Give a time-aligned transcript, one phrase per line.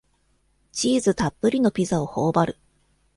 [0.71, 2.57] チーズたっぷりのピザをほおばる